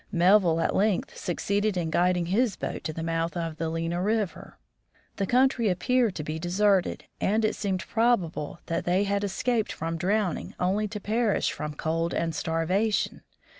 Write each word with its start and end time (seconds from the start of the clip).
Melville 0.11 0.59
at 0.61 0.75
length 0.75 1.15
succeeded 1.15 1.77
in 1.77 1.91
guiding 1.91 2.25
his 2.25 2.55
boat 2.55 2.83
to 2.85 2.91
the 2.91 3.03
mouth 3.03 3.37
of 3.37 3.57
the 3.57 3.69
Lena 3.69 4.01
river. 4.01 4.57
The 5.17 5.27
country 5.27 5.69
appeared 5.69 6.15
to 6.15 6.23
be 6.23 6.39
deserted, 6.39 7.03
and 7.19 7.45
it 7.45 7.55
seemed 7.55 7.85
probable 7.87 8.57
that 8.65 8.85
they 8.85 9.03
had 9.03 9.23
escaped 9.23 9.71
from 9.71 9.97
drowning, 9.97 10.55
only 10.59 10.87
to 10.87 10.99
perish 10.99 11.51
from 11.51 11.75
cold 11.75 12.15
and 12.15 12.33
starvation. 12.33 13.21